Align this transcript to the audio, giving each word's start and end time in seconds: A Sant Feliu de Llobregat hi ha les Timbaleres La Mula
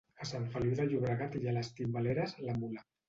A 0.23 0.27
Sant 0.27 0.45
Feliu 0.53 0.71
de 0.79 0.87
Llobregat 0.93 1.37
hi 1.41 1.43
ha 1.45 1.53
les 1.59 1.69
Timbaleres 1.81 2.35
La 2.49 2.57
Mula 2.63 2.87